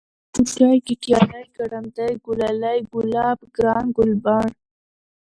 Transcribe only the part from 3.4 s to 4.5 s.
گران، گلبڼ